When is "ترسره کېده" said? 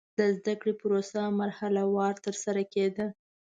2.25-3.07